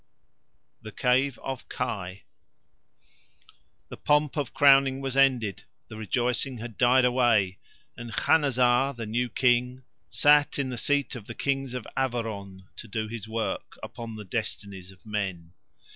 [0.81, 2.23] THE CAVE OF KAI
[3.89, 7.59] The pomp of crowning was ended, the rejoicings had died away,
[7.95, 12.87] and Khanazar, the new King, sat in the seat of the Kings of Averon to
[12.87, 15.53] do his work upon the destinies of men.